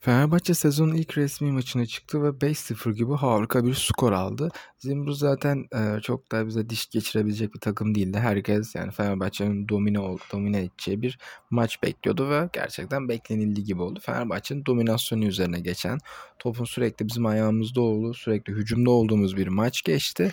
Fenerbahçe 0.00 0.54
sezonun 0.54 0.94
ilk 0.94 1.18
resmi 1.18 1.52
maçına 1.52 1.86
çıktı 1.86 2.22
ve 2.22 2.40
5-0 2.40 2.92
gibi 2.94 3.14
harika 3.14 3.64
bir 3.64 3.74
skor 3.74 4.12
aldı. 4.12 4.48
Zimbru 4.78 5.12
zaten 5.12 5.64
e, 5.74 6.00
çok 6.00 6.32
da 6.32 6.46
bize 6.46 6.68
diş 6.70 6.86
geçirebilecek 6.86 7.54
bir 7.54 7.60
takım 7.60 7.94
değildi. 7.94 8.18
Herkes 8.18 8.74
yani 8.74 8.90
Fenerbahçe'nin 8.92 9.68
domine, 9.68 9.98
domine 10.32 10.60
edeceği 10.60 11.02
bir 11.02 11.18
maç 11.50 11.82
bekliyordu 11.82 12.30
ve 12.30 12.48
gerçekten 12.52 13.08
beklenildiği 13.08 13.66
gibi 13.66 13.82
oldu. 13.82 14.00
Fenerbahçe'nin 14.02 14.66
dominasyonu 14.66 15.24
üzerine 15.24 15.60
geçen, 15.60 15.98
topun 16.38 16.64
sürekli 16.64 17.08
bizim 17.08 17.26
ayağımızda 17.26 17.80
olduğu, 17.80 18.14
sürekli 18.14 18.52
hücumda 18.52 18.90
olduğumuz 18.90 19.36
bir 19.36 19.48
maç 19.48 19.82
geçti. 19.82 20.32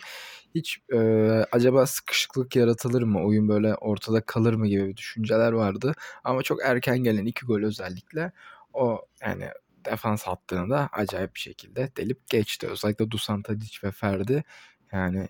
Hiç 0.55 0.77
e, 0.93 0.97
acaba 1.51 1.85
sıkışıklık 1.85 2.55
yaratılır 2.55 3.01
mı, 3.03 3.23
oyun 3.25 3.49
böyle 3.49 3.75
ortada 3.75 4.21
kalır 4.21 4.53
mı 4.53 4.67
gibi 4.67 4.97
düşünceler 4.97 5.51
vardı. 5.51 5.93
Ama 6.23 6.43
çok 6.43 6.63
erken 6.65 6.97
gelen 6.99 7.25
iki 7.25 7.45
gol 7.45 7.61
özellikle 7.63 8.31
o 8.73 9.01
yani 9.21 9.49
defans 9.85 10.23
hattını 10.23 10.69
da 10.69 10.89
acayip 10.91 11.35
bir 11.35 11.39
şekilde 11.39 11.91
delip 11.97 12.29
geçti. 12.29 12.67
Özellikle 12.67 13.11
Dusan 13.11 13.41
Tadic 13.41 13.77
ve 13.83 13.91
Ferdi 13.91 14.43
yani 14.91 15.27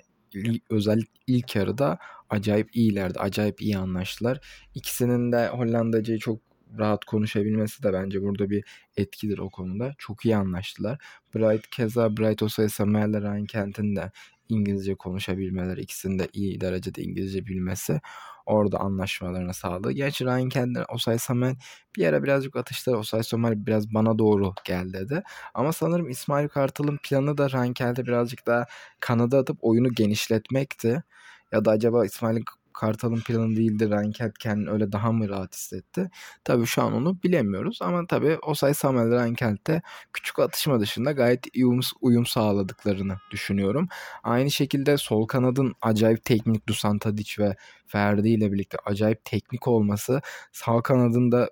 özellikle 0.70 1.20
ilk 1.28 1.56
yarıda 1.56 1.98
acayip 2.30 2.76
iyilerdi. 2.76 3.20
Acayip 3.20 3.62
iyi 3.62 3.78
anlaştılar. 3.78 4.40
İkisinin 4.76 5.32
de 5.32 5.48
Hollandacayı 5.48 6.20
çok 6.20 6.40
rahat 6.80 7.05
konuşabilmesi 7.05 7.84
de 7.84 7.94
bence 7.94 8.22
burada 8.22 8.50
bir 8.50 8.66
etkidir 8.98 9.38
o 9.38 9.50
konuda. 9.50 9.94
Çok 9.98 10.26
iyi 10.26 10.38
anlaştılar. 10.38 11.00
Bright 11.36 11.70
keza 11.70 12.18
Bright 12.18 12.44
Osay 12.44 12.70
Samuel 12.70 13.22
Ryan 13.22 13.45
Kent'in 13.45 13.95
de 13.95 14.12
İngilizce 14.50 14.95
konuşabilmeleri, 14.95 15.81
ikisinin 15.81 16.20
de 16.20 16.28
iyi 16.34 16.62
derecede 16.62 17.02
İngilizce 17.02 17.45
bilmesi 17.45 18.02
orada 18.45 18.80
anlaşmalarını 18.80 19.54
sağladı. 19.54 19.91
Gerçi 19.91 20.26
Ryan 20.26 20.50
kendine 20.50 20.84
Osay 20.86 21.20
Samuel 21.20 21.55
bir 21.98 22.08
ara 22.08 22.23
birazcık 22.23 22.55
atışları 22.55 22.98
Osay 22.98 23.23
Samuel 23.23 23.66
biraz 23.66 23.94
bana 23.94 24.20
doğru 24.20 24.53
geldi 24.66 24.94
dedi. 24.94 25.23
Ama 25.53 25.73
sanırım 25.73 26.09
İsmail 26.09 26.48
Kartal'ın 26.48 27.00
planı 27.03 27.38
da 27.38 27.50
Ryan 27.50 27.73
Kent'e 27.73 28.05
birazcık 28.05 28.48
daha 28.48 28.66
kanada 29.00 29.38
atıp 29.38 29.58
oyunu 29.61 29.89
genişletmekti. 29.89 31.03
Ya 31.52 31.66
da 31.66 31.72
acaba 31.72 32.05
İsmail 32.05 32.44
Kartal'ın 32.74 33.22
planı 33.22 33.56
değildi. 33.56 33.90
Ranket 33.90 34.38
kendini 34.38 34.70
öyle 34.70 34.92
daha 34.92 35.12
mı 35.12 35.30
rahat 35.30 35.56
hissetti? 35.56 36.10
Tabii 36.44 36.66
şu 36.66 36.84
an 36.84 36.94
onu 36.94 37.24
bilemiyoruz 37.24 37.80
ama 37.82 38.08
tabii 38.08 38.38
Osay 38.42 38.74
Samuel 38.74 39.12
Rankent'te 39.12 39.82
küçük 40.14 40.40
atışma 40.40 40.80
dışında 40.80 41.12
gayet 41.12 41.56
iyi 41.56 41.66
uyum, 41.66 41.82
uyum 42.02 42.26
sağladıklarını 42.26 43.18
düşünüyorum. 43.32 43.88
Aynı 44.24 44.52
şekilde 44.52 44.98
sol 44.98 45.28
kanadın 45.28 45.76
acayip 45.82 46.26
teknik 46.26 46.68
Dusan 46.68 47.00
Tadic 47.00 47.44
ve 47.44 47.56
Ferdi 47.86 48.30
ile 48.30 48.52
birlikte 48.52 48.78
acayip 48.86 49.26
teknik 49.26 49.68
olması 49.68 50.22
sağ 50.52 50.82
kanadında 50.82 51.50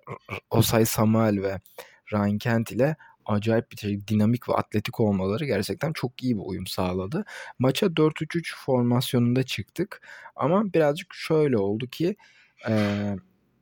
Osay 0.49 0.85
Samuel 0.85 1.41
ve 1.41 1.61
Ryan 2.13 2.37
Kent 2.37 2.71
ile 2.71 2.95
acayip 3.25 3.71
bir 3.71 3.77
şey, 3.77 4.07
dinamik 4.07 4.49
ve 4.49 4.53
atletik 4.53 4.99
olmaları 4.99 5.45
gerçekten 5.45 5.93
çok 5.93 6.23
iyi 6.23 6.37
bir 6.37 6.43
uyum 6.45 6.67
sağladı. 6.67 7.25
Maça 7.59 7.85
4-3-3 7.85 8.55
formasyonunda 8.65 9.43
çıktık 9.43 10.01
ama 10.35 10.73
birazcık 10.73 11.13
şöyle 11.13 11.57
oldu 11.57 11.87
ki 11.87 12.15
e, 12.69 13.15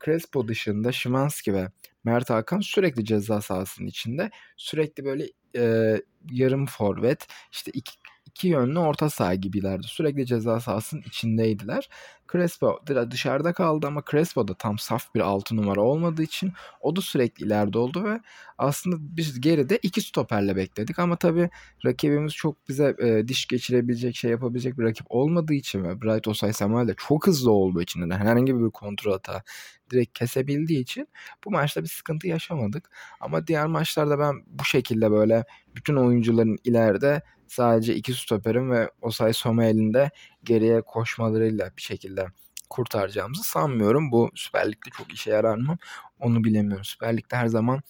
Crespo 0.05 0.47
dışında 0.47 0.91
Şimanski 0.91 1.53
ve 1.53 1.67
Mert 2.03 2.29
Hakan 2.29 2.59
sürekli 2.59 3.05
ceza 3.05 3.41
sahasının 3.41 3.87
içinde 3.87 4.31
sürekli 4.57 5.05
böyle 5.05 5.29
e, 5.55 5.95
yarım 6.31 6.65
forvet 6.65 7.27
işte 7.51 7.71
iki 7.73 7.91
iki 8.39 8.47
yönlü 8.47 8.79
orta 8.79 9.09
saha 9.09 9.35
gibilerdi. 9.35 9.87
Sürekli 9.87 10.25
ceza 10.25 10.59
sahasının 10.59 11.01
içindeydiler. 11.01 11.89
Crespo 12.31 12.79
dışarıda 13.11 13.53
kaldı 13.53 13.87
ama 13.87 14.03
Crespo 14.11 14.47
da 14.47 14.53
tam 14.53 14.77
saf 14.77 15.15
bir 15.15 15.19
altı 15.19 15.55
numara 15.55 15.81
olmadığı 15.81 16.23
için 16.23 16.53
o 16.81 16.95
da 16.95 17.01
sürekli 17.01 17.45
ileride 17.45 17.77
oldu 17.77 18.03
ve 18.03 18.19
aslında 18.57 18.95
biz 18.99 19.41
geride 19.41 19.79
iki 19.83 20.01
stoperle 20.01 20.55
bekledik 20.55 20.99
ama 20.99 21.15
tabii 21.15 21.49
rakibimiz 21.85 22.33
çok 22.33 22.69
bize 22.69 22.95
e, 22.99 23.27
diş 23.27 23.47
geçirebilecek 23.47 24.15
şey 24.15 24.31
yapabilecek 24.31 24.79
bir 24.79 24.83
rakip 24.83 25.05
olmadığı 25.09 25.53
için 25.53 25.83
ve 25.83 26.01
Bright 26.01 26.27
Osay 26.27 26.53
Samuel 26.53 26.87
de 26.87 26.93
çok 26.97 27.27
hızlı 27.27 27.51
olduğu 27.51 27.81
için 27.81 28.09
de 28.09 28.15
herhangi 28.15 28.59
bir 28.59 28.69
kontrol 28.69 29.11
hata 29.11 29.43
direkt 29.91 30.19
kesebildiği 30.19 30.79
için 30.79 31.07
bu 31.45 31.51
maçta 31.51 31.83
bir 31.83 31.87
sıkıntı 31.87 32.27
yaşamadık. 32.27 32.89
Ama 33.19 33.47
diğer 33.47 33.67
maçlarda 33.67 34.19
ben 34.19 34.43
bu 34.47 34.65
şekilde 34.65 35.11
böyle 35.11 35.43
bütün 35.79 35.95
oyuncuların 35.95 36.57
ileride 36.63 37.21
sadece 37.47 37.95
iki 37.95 38.13
stoperin 38.13 38.71
ve 38.71 38.89
Osay 39.01 39.33
Somel'in 39.33 39.93
de 39.93 40.09
geriye 40.43 40.81
koşmalarıyla 40.81 41.71
bir 41.77 41.81
şekilde 41.81 42.27
kurtaracağımızı 42.69 43.43
sanmıyorum. 43.43 44.11
Bu 44.11 44.29
Süper 44.35 44.67
Lig'de 44.67 44.89
çok 44.97 45.13
işe 45.13 45.31
yarar 45.31 45.57
mı? 45.57 45.77
Onu 46.19 46.43
bilemiyorum. 46.43 46.85
Süper 46.85 47.17
Lig'de 47.17 47.35
her 47.35 47.47
zaman 47.47 47.81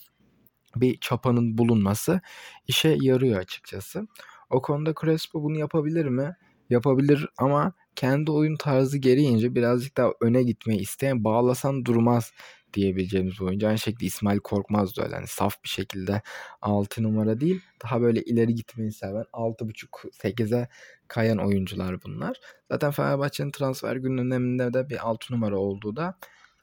bir 0.76 1.00
çapanın 1.00 1.58
bulunması 1.58 2.22
işe 2.68 2.98
yarıyor 3.02 3.40
açıkçası. 3.40 4.08
O 4.50 4.62
konuda 4.62 4.94
Crespo 5.02 5.44
bunu 5.44 5.60
yapabilir 5.60 6.06
mi? 6.06 6.36
Yapabilir 6.70 7.28
ama 7.38 7.74
kendi 7.96 8.32
oyun 8.32 8.56
tarzı 8.56 8.98
gereğince 8.98 9.56
birazcık 9.56 9.98
daha 9.98 10.12
öne 10.22 10.44
gitmeyi 10.44 10.80
isteyen 10.82 11.24
bağlasan 11.24 11.86
durmaz 11.86 12.32
diyebileceğimiz 12.74 13.42
oyuncu. 13.42 13.68
Aynı 13.68 13.80
şekilde 13.80 14.06
İsmail 14.06 14.40
Korkmaz 14.40 14.98
da 14.98 15.04
öyle. 15.04 15.16
Yani 15.16 15.28
saf 15.28 15.64
bir 15.64 15.70
şekilde 15.70 16.22
6 16.62 17.04
numara 17.04 17.40
değil. 17.40 17.62
Daha 17.84 18.02
böyle 18.02 18.22
ileri 18.22 18.56
gitmeyi 18.56 18.92
seven 18.92 19.26
6.5-8'e 19.34 20.68
kayan 21.08 21.38
oyuncular 21.38 22.04
bunlar. 22.04 22.40
Zaten 22.72 22.92
Fenerbahçe'nin 22.92 23.52
transfer 23.52 23.96
gündeminde 23.96 24.74
de 24.74 24.90
bir 24.90 25.08
6 25.10 25.34
numara 25.34 25.58
olduğu 25.58 25.96
da 25.96 26.16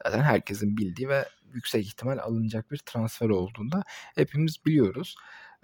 zaten 0.05 0.21
herkesin 0.21 0.77
bildiği 0.77 1.09
ve 1.09 1.25
yüksek 1.53 1.85
ihtimal 1.85 2.17
alınacak 2.17 2.71
bir 2.71 2.77
transfer 2.77 3.29
olduğunda 3.29 3.83
hepimiz 4.15 4.65
biliyoruz. 4.65 5.15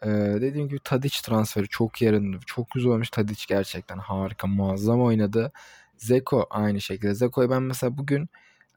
Ee, 0.03 0.07
dediğim 0.41 0.67
gibi 0.67 0.79
Tadic 0.83 1.19
transferi 1.23 1.67
çok 1.67 2.01
yerinde. 2.01 2.37
Çok 2.45 2.71
güzel 2.71 2.91
olmuş 2.91 3.09
Tadic 3.09 3.45
gerçekten 3.47 3.97
harika 3.97 4.47
muazzam 4.47 5.01
oynadı. 5.01 5.51
Zeko 5.97 6.47
aynı 6.49 6.81
şekilde. 6.81 7.15
Zeko'yu 7.15 7.49
ben 7.49 7.63
mesela 7.63 7.97
bugün 7.97 8.29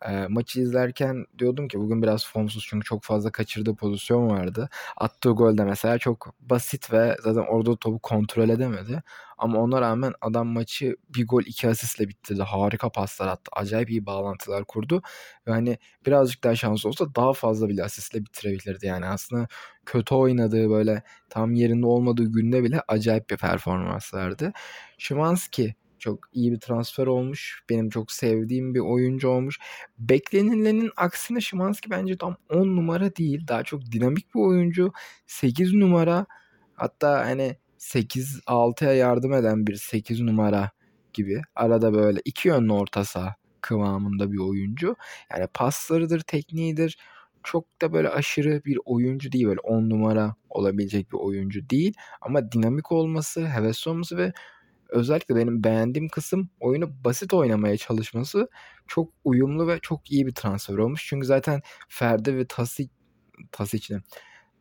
e, 0.09 0.27
maçı 0.29 0.61
izlerken 0.61 1.27
diyordum 1.39 1.69
ki 1.69 1.79
bugün 1.79 2.03
biraz 2.03 2.27
formsuz 2.27 2.67
çünkü 2.69 2.85
çok 2.85 3.05
fazla 3.05 3.33
kaçırdığı 3.33 3.75
pozisyon 3.75 4.29
vardı. 4.31 4.69
Attığı 4.97 5.31
gol 5.31 5.59
de 5.59 5.65
mesela 5.65 5.99
çok 5.99 6.35
basit 6.41 6.93
ve 6.93 7.17
zaten 7.23 7.45
orada 7.49 7.77
topu 7.77 7.99
kontrol 7.99 8.49
edemedi. 8.49 9.03
Ama 9.39 9.59
ona 9.59 9.81
rağmen 9.81 10.13
adam 10.21 10.47
maçı 10.47 10.97
bir 11.09 11.27
gol 11.27 11.43
iki 11.43 11.69
asistle 11.69 12.09
bitirdi. 12.09 12.43
Harika 12.43 12.93
paslar 12.93 13.29
attı. 13.29 13.51
Acayip 13.53 13.91
iyi 13.91 14.07
bağlantılar 14.07 14.65
kurdu. 14.65 15.03
Ve 15.47 15.53
hani 15.53 15.79
birazcık 16.07 16.45
daha 16.45 16.57
şans 16.57 16.87
olsa 16.87 17.15
daha 17.15 17.33
fazla 17.33 17.69
bile 17.69 17.85
asistle 17.85 18.21
bitirebilirdi. 18.25 18.87
Yani 18.87 19.07
aslında 19.07 19.49
kötü 19.87 20.15
oynadığı 20.15 20.71
böyle 20.71 21.03
tam 21.31 21.55
yerinde 21.55 21.87
olmadığı 21.87 22.25
günde 22.25 22.63
bile 22.63 22.83
acayip 22.89 23.31
bir 23.31 23.37
performans 23.37 24.15
verdi. 24.15 24.53
Şimanski 24.99 25.75
çok 25.99 26.29
iyi 26.33 26.53
bir 26.53 26.61
transfer 26.61 27.07
olmuş. 27.07 27.63
Benim 27.71 27.91
çok 27.91 28.13
sevdiğim 28.13 28.75
bir 28.75 28.81
oyuncu 28.81 29.29
olmuş. 29.29 29.59
Beklenilenin 29.99 30.91
aksine 30.97 31.41
Şimanski 31.41 31.91
bence 31.91 32.19
tam 32.19 32.37
10 32.51 32.77
numara 32.77 33.17
değil. 33.17 33.49
Daha 33.49 33.63
çok 33.63 33.93
dinamik 33.93 34.35
bir 34.35 34.41
oyuncu. 34.41 34.93
8 35.27 35.75
numara 35.75 36.27
hatta 36.75 37.27
hani 37.27 37.57
8-6'ya 37.79 38.93
yardım 38.93 39.33
eden 39.33 39.67
bir 39.67 39.75
8 39.75 40.21
numara 40.21 40.71
gibi. 41.13 41.43
Arada 41.55 41.95
böyle 41.95 42.21
iki 42.25 42.49
yönlü 42.49 42.73
orta 42.73 43.05
saha 43.05 43.37
kıvamında 43.61 44.33
bir 44.33 44.39
oyuncu. 44.39 44.97
Yani 45.33 45.47
paslarıdır, 45.55 46.21
tekniğidir. 46.21 46.99
Çok 47.43 47.83
da 47.83 47.93
böyle 47.93 48.09
aşırı 48.09 48.65
bir 48.65 48.79
oyuncu 48.85 49.33
değil. 49.33 49.47
Böyle 49.47 49.61
10 49.61 49.91
numara 49.91 50.35
olabilecek 50.51 51.13
bir 51.13 51.19
oyuncu 51.19 51.71
değil. 51.71 51.95
Ama 52.21 52.53
dinamik 52.53 52.93
olması, 52.93 53.47
hevesli 53.49 53.91
olması 53.91 54.17
ve 54.17 54.33
özellikle 54.89 55.37
benim 55.37 55.65
beğendiğim 55.65 56.09
kısım 56.09 56.51
oyunu 56.61 57.05
basit 57.05 57.35
oynamaya 57.35 57.77
çalışması 57.77 58.49
çok 58.87 59.13
uyumlu 59.25 59.69
ve 59.69 59.79
çok 59.83 60.11
iyi 60.13 60.27
bir 60.27 60.35
transfer 60.35 60.79
olmuş. 60.79 61.07
Çünkü 61.09 61.27
zaten 61.27 61.61
Ferdi 61.89 62.37
ve 62.37 62.47
Tasic 62.47 62.91
Tasic'le 63.53 64.01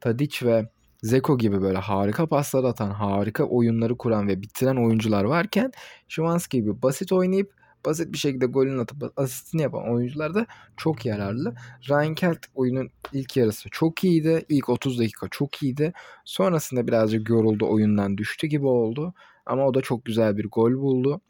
Tadic 0.02 0.46
ve 0.46 0.70
Zeko 1.04 1.38
gibi 1.38 1.62
böyle 1.62 1.78
harika 1.78 2.28
paslar 2.28 2.64
atan, 2.64 2.90
harika 2.92 3.44
oyunları 3.44 3.98
kuran 3.98 4.28
ve 4.28 4.42
bitiren 4.42 4.76
oyuncular 4.76 5.24
varken 5.24 5.72
Şimanski 6.08 6.58
gibi 6.58 6.82
basit 6.82 7.12
oynayıp 7.12 7.54
basit 7.86 8.14
bir 8.14 8.18
şekilde 8.18 8.46
golünü 8.46 8.82
atıp 8.82 9.20
asistini 9.20 9.62
yapan 9.62 9.94
oyuncular 9.94 10.34
da 10.34 10.46
çok 10.78 11.06
yararlı. 11.06 11.56
Ryan 11.90 12.16
Kelt 12.16 12.40
oyunun 12.56 12.90
ilk 13.14 13.38
yarısı 13.38 13.70
çok 13.70 14.04
iyiydi. 14.04 14.46
İlk 14.50 14.70
30 14.70 15.00
dakika 15.00 15.28
çok 15.32 15.64
iyiydi. 15.64 15.94
Sonrasında 16.26 16.88
birazcık 16.88 17.30
yoruldu 17.30 17.70
oyundan 17.70 18.18
düştü 18.18 18.48
gibi 18.48 18.68
oldu. 18.68 19.14
Ama 19.46 19.66
o 19.68 19.74
da 19.74 19.82
çok 19.82 20.06
güzel 20.06 20.38
bir 20.38 20.48
gol 20.48 20.72
buldu. 20.74 21.22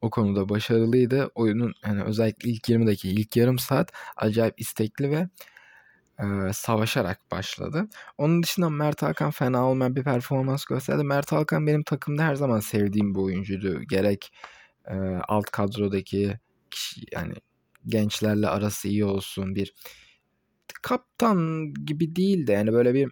O 0.00 0.10
konuda 0.10 0.48
başarılıydı. 0.48 1.30
Oyunun 1.34 1.74
yani 1.86 2.02
özellikle 2.02 2.50
ilk 2.50 2.68
20 2.68 2.86
dakika, 2.86 3.08
ilk 3.08 3.36
yarım 3.36 3.58
saat 3.58 3.92
acayip 4.16 4.60
istekli 4.60 5.10
ve 5.10 5.28
e, 6.18 6.52
savaşarak 6.52 7.30
başladı. 7.30 7.88
Onun 8.18 8.42
dışında 8.42 8.70
Mert 8.70 9.02
Hakan 9.02 9.30
fena 9.30 9.68
olmayan 9.68 9.96
bir 9.96 10.04
performans 10.04 10.64
gösterdi. 10.64 11.04
Mert 11.04 11.32
Hakan 11.32 11.66
benim 11.66 11.82
takımda 11.82 12.24
her 12.24 12.34
zaman 12.34 12.60
sevdiğim 12.60 13.14
bir 13.14 13.20
oyuncuydu. 13.20 13.82
Gerek 13.82 14.32
e, 14.90 14.94
alt 15.28 15.46
kadrodaki 15.46 16.38
kişi 16.70 17.00
yani 17.12 17.34
gençlerle 17.86 18.48
arası 18.48 18.88
iyi 18.88 19.04
olsun 19.04 19.54
bir 19.54 19.74
kaptan 20.82 21.72
gibi 21.86 22.16
değil 22.16 22.46
de 22.46 22.52
yani 22.52 22.72
böyle 22.72 22.94
bir 22.94 23.10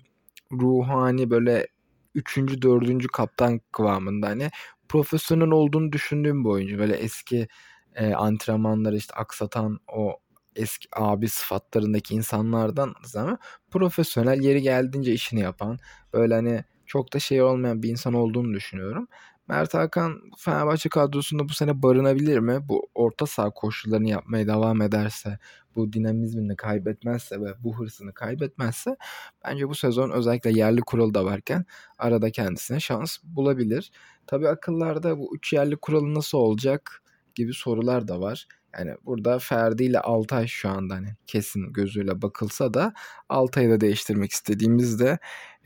ruhani 0.53 1.31
böyle 1.31 1.67
üçüncü, 2.15 2.63
dördüncü 2.63 3.09
kaptan 3.09 3.61
kıvamında 3.73 4.27
hani 4.29 4.51
profesyonel 4.89 5.51
olduğunu 5.51 5.93
düşündüğüm 5.93 6.45
bir 6.45 6.49
oyuncu. 6.49 6.79
Böyle 6.79 6.97
eski 6.97 7.49
e, 7.95 8.15
antrenmanları 8.15 8.97
işte 8.97 9.15
aksatan 9.15 9.79
o 9.89 10.17
eski 10.57 10.89
abi 10.97 11.29
sıfatlarındaki 11.29 12.15
insanlardan 12.15 12.95
ama 13.17 13.39
profesyonel 13.71 14.41
yeri 14.41 14.63
geldiğince 14.63 15.13
işini 15.13 15.41
yapan 15.41 15.79
böyle 16.13 16.35
hani 16.35 16.65
çok 16.87 17.13
da 17.15 17.19
şey 17.19 17.43
olmayan 17.43 17.83
bir 17.83 17.89
insan 17.89 18.15
olduğunu 18.15 18.55
düşünüyorum. 18.55 19.09
Mert 19.49 19.75
Hakan 19.75 20.21
Fenerbahçe 20.39 20.89
kadrosunda 20.89 21.49
bu 21.49 21.53
sene 21.53 21.83
barınabilir 21.83 22.39
mi? 22.39 22.59
Bu 22.69 22.89
orta 22.95 23.27
saha 23.27 23.51
koşullarını 23.51 24.09
yapmaya 24.09 24.47
devam 24.47 24.83
ederse, 24.83 25.39
bu 25.77 25.93
dinamizmini 25.93 26.57
kaybetmezse 26.57 27.41
ve 27.41 27.55
bu 27.65 27.79
hırsını 27.79 28.15
kaybetmezse 28.15 28.97
bence 29.45 29.69
bu 29.69 29.75
sezon 29.75 30.11
özellikle 30.11 30.51
yerli 30.51 30.81
kuralı 30.81 31.15
da 31.15 31.25
varken 31.25 31.65
arada 31.99 32.31
kendisine 32.31 32.81
şans 32.81 33.19
bulabilir. 33.25 33.91
Tabii 34.27 34.49
akıllarda 34.49 35.19
bu 35.19 35.37
üç 35.37 35.53
yerli 35.53 35.77
kuralı 35.77 36.15
nasıl 36.15 36.39
olacak 36.39 37.03
gibi 37.35 37.55
sorular 37.55 38.09
da 38.09 38.21
var. 38.21 38.47
Yani 38.79 38.95
burada 39.05 39.39
Ferdi 39.39 39.85
ile 39.85 40.01
Altay 40.01 40.47
şu 40.47 40.69
anda 40.69 40.95
hani 40.95 41.09
kesin 41.27 41.73
gözüyle 41.73 42.23
bakılsa 42.23 42.75
da 42.75 42.93
Altay'ı 43.29 43.71
da 43.71 43.81
değiştirmek 43.81 44.33
istediğimizde 44.33 45.19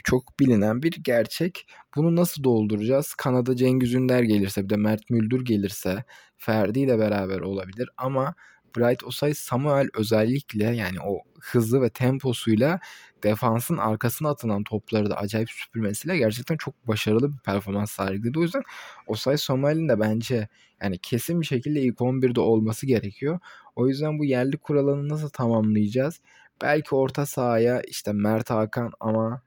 çok 0.04 0.40
bilinen 0.40 0.82
bir 0.82 0.92
gerçek. 0.92 1.66
Bunu 1.96 2.16
nasıl 2.16 2.44
dolduracağız? 2.44 3.14
Kanada 3.14 3.56
Cengiz 3.56 3.94
Ünder 3.94 4.22
gelirse 4.22 4.64
bir 4.64 4.70
de 4.70 4.76
Mert 4.76 5.10
Müldür 5.10 5.44
gelirse 5.44 6.04
Ferdi 6.36 6.80
ile 6.80 6.98
beraber 6.98 7.40
olabilir 7.40 7.88
ama 7.96 8.34
Bright 8.76 9.04
Osay 9.04 9.34
Samuel 9.34 9.88
özellikle 9.94 10.64
yani 10.64 11.00
o 11.00 11.22
hızlı 11.40 11.82
ve 11.82 11.90
temposuyla 11.90 12.80
defansın 13.22 13.76
arkasına 13.76 14.30
atılan 14.30 14.64
topları 14.64 15.10
da 15.10 15.16
acayip 15.16 15.50
süpürmesiyle 15.50 16.18
gerçekten 16.18 16.56
çok 16.56 16.88
başarılı 16.88 17.32
bir 17.32 17.38
performans 17.38 17.90
sergiledi. 17.90 18.38
O 18.38 18.42
yüzden 18.42 18.62
Osay 19.06 19.38
Samuel'in 19.38 19.88
de 19.88 20.00
bence 20.00 20.48
yani 20.82 20.98
kesin 20.98 21.40
bir 21.40 21.46
şekilde 21.46 21.80
ilk 21.82 22.00
11'de 22.00 22.40
olması 22.40 22.86
gerekiyor. 22.86 23.38
O 23.76 23.88
yüzden 23.88 24.18
bu 24.18 24.24
yerli 24.24 24.56
kuralını 24.56 25.08
nasıl 25.08 25.28
tamamlayacağız? 25.28 26.20
Belki 26.62 26.94
orta 26.94 27.26
sahaya 27.26 27.80
işte 27.80 28.12
Mert 28.12 28.50
Hakan 28.50 28.92
ama 29.00 29.42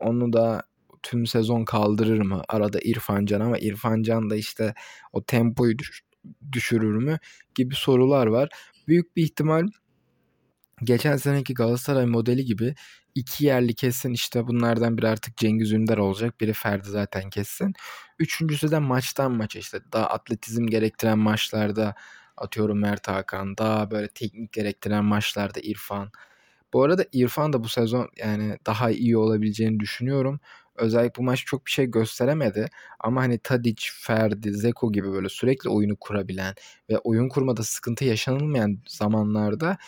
onu 0.00 0.32
da 0.32 0.62
tüm 1.02 1.26
sezon 1.26 1.64
kaldırır 1.64 2.20
mı? 2.20 2.42
Arada 2.48 2.78
İrfan 2.84 3.26
Can 3.26 3.40
ama 3.40 3.58
İrfan 3.58 4.02
Can 4.02 4.30
da 4.30 4.36
işte 4.36 4.74
o 5.12 5.24
tempoyu 5.24 5.78
düş- 5.78 6.02
düşürür 6.52 6.96
mü? 6.96 7.18
Gibi 7.54 7.74
sorular 7.74 8.26
var. 8.26 8.48
Büyük 8.88 9.16
bir 9.16 9.22
ihtimal 9.22 9.68
geçen 10.84 11.16
seneki 11.16 11.54
Galatasaray 11.54 12.06
modeli 12.06 12.44
gibi 12.44 12.74
iki 13.14 13.44
yerli 13.46 13.74
kesin 13.74 14.12
işte 14.12 14.46
bunlardan 14.46 14.98
biri 14.98 15.08
artık 15.08 15.36
Cengiz 15.36 15.72
Ünder 15.72 15.98
olacak. 15.98 16.40
Biri 16.40 16.52
Ferdi 16.52 16.88
zaten 16.88 17.30
kesin. 17.30 17.72
Üçüncüsü 18.18 18.70
de 18.70 18.78
maçtan 18.78 19.32
maça 19.32 19.58
işte 19.58 19.80
daha 19.92 20.06
atletizm 20.06 20.66
gerektiren 20.66 21.18
maçlarda 21.18 21.94
atıyorum 22.36 22.78
Mert 22.80 23.08
Hakan. 23.08 23.56
Daha 23.56 23.90
böyle 23.90 24.08
teknik 24.08 24.52
gerektiren 24.52 25.04
maçlarda 25.04 25.60
İrfan. 25.60 26.10
Bu 26.72 26.82
arada 26.82 27.04
İrfan 27.12 27.52
da 27.52 27.64
bu 27.64 27.68
sezon 27.68 28.08
yani 28.16 28.58
daha 28.66 28.90
iyi 28.90 29.16
olabileceğini 29.16 29.80
düşünüyorum. 29.80 30.40
Özellikle 30.76 31.18
bu 31.18 31.22
maç 31.22 31.44
çok 31.46 31.66
bir 31.66 31.70
şey 31.70 31.86
gösteremedi 31.86 32.68
ama 33.00 33.22
hani 33.22 33.38
Tadic, 33.38 33.82
Ferdi, 33.94 34.52
Zeko 34.54 34.92
gibi 34.92 35.12
böyle 35.12 35.28
sürekli 35.28 35.70
oyunu 35.70 35.96
kurabilen 35.96 36.54
ve 36.90 36.98
oyun 36.98 37.28
kurmada 37.28 37.62
sıkıntı 37.62 38.04
yaşanılmayan 38.04 38.78
zamanlarda 38.86 39.78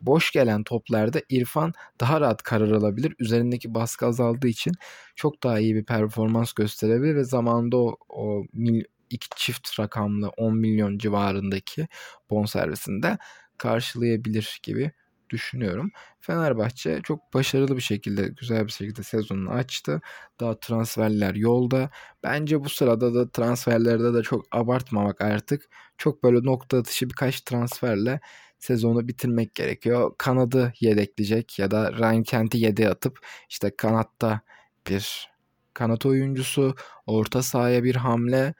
boş 0.00 0.32
gelen 0.32 0.64
toplarda 0.64 1.20
İrfan 1.28 1.72
daha 2.00 2.20
rahat 2.20 2.42
karar 2.42 2.70
alabilir. 2.70 3.14
Üzerindeki 3.18 3.74
baskı 3.74 4.06
azaldığı 4.06 4.48
için 4.48 4.72
çok 5.16 5.42
daha 5.42 5.60
iyi 5.60 5.74
bir 5.74 5.84
performans 5.84 6.52
gösterebilir 6.52 7.16
ve 7.16 7.24
zamanda 7.24 7.76
o, 7.76 7.96
o 8.08 8.44
mil, 8.52 8.84
iki 9.10 9.28
çift 9.36 9.80
rakamlı 9.80 10.28
10 10.28 10.56
milyon 10.56 10.98
civarındaki 10.98 11.88
bonservisinde 12.30 13.18
karşılayabilir 13.58 14.60
gibi 14.62 14.92
düşünüyorum. 15.34 15.90
Fenerbahçe 16.20 17.00
çok 17.02 17.34
başarılı 17.34 17.76
bir 17.76 17.82
şekilde, 17.82 18.28
güzel 18.28 18.66
bir 18.66 18.72
şekilde 18.72 19.02
sezonunu 19.02 19.50
açtı. 19.50 20.00
Daha 20.40 20.60
transferler 20.60 21.34
yolda. 21.34 21.90
Bence 22.22 22.64
bu 22.64 22.68
sırada 22.68 23.14
da 23.14 23.30
transferlerde 23.30 24.14
de 24.14 24.22
çok 24.22 24.44
abartmamak 24.52 25.20
artık. 25.20 25.68
Çok 25.98 26.22
böyle 26.24 26.46
nokta 26.46 26.78
atışı 26.78 27.10
birkaç 27.10 27.40
transferle 27.40 28.20
sezonu 28.58 29.08
bitirmek 29.08 29.54
gerekiyor. 29.54 30.12
Kanadı 30.18 30.72
yedekleyecek 30.80 31.58
ya 31.58 31.70
da 31.70 31.92
Ryan 31.92 32.22
Kent'i 32.22 32.58
yedeğe 32.58 32.90
atıp 32.90 33.18
işte 33.48 33.76
kanatta 33.76 34.40
bir 34.88 35.30
kanat 35.74 36.06
oyuncusu, 36.06 36.74
orta 37.06 37.42
sahaya 37.42 37.84
bir 37.84 37.96
hamle 37.96 38.54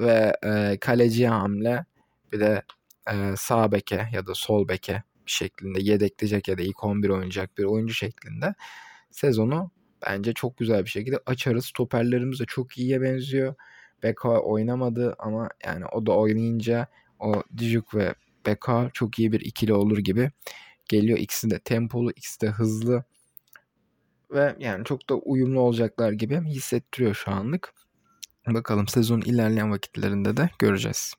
ve 0.00 0.36
e, 0.44 0.78
kaleciye 0.80 1.28
hamle 1.28 1.84
bir 2.32 2.40
de 2.40 2.62
e, 3.12 3.34
sağ 3.36 3.72
beke 3.72 4.08
ya 4.12 4.26
da 4.26 4.34
sol 4.34 4.68
beke 4.68 5.02
şeklinde 5.26 5.80
yedekleyecek 5.82 6.48
ya 6.48 6.58
da 6.58 6.62
ilk 6.62 6.84
11 6.84 7.08
oynayacak 7.08 7.58
bir 7.58 7.64
oyuncu 7.64 7.94
şeklinde 7.94 8.54
sezonu 9.10 9.70
bence 10.06 10.32
çok 10.32 10.58
güzel 10.58 10.84
bir 10.84 10.90
şekilde 10.90 11.18
açarız. 11.26 11.66
Stoperlerimiz 11.66 12.40
de 12.40 12.44
çok 12.44 12.78
iyiye 12.78 13.02
benziyor. 13.02 13.54
Beka 14.02 14.40
oynamadı 14.40 15.16
ama 15.18 15.48
yani 15.64 15.86
o 15.86 16.06
da 16.06 16.12
oynayınca 16.12 16.86
o 17.18 17.42
Dijuk 17.56 17.94
ve 17.94 18.14
Beka 18.46 18.90
çok 18.94 19.18
iyi 19.18 19.32
bir 19.32 19.40
ikili 19.40 19.72
olur 19.72 19.98
gibi 19.98 20.30
geliyor. 20.88 21.18
İkisi 21.18 21.50
de 21.50 21.58
tempolu, 21.58 22.10
ikisi 22.10 22.40
de 22.40 22.48
hızlı 22.50 23.04
ve 24.30 24.56
yani 24.58 24.84
çok 24.84 25.08
da 25.10 25.14
uyumlu 25.14 25.60
olacaklar 25.60 26.12
gibi 26.12 26.40
hissettiriyor 26.40 27.14
şu 27.14 27.30
anlık. 27.30 27.74
Bakalım 28.46 28.88
sezon 28.88 29.20
ilerleyen 29.20 29.70
vakitlerinde 29.70 30.36
de 30.36 30.50
göreceğiz. 30.58 31.14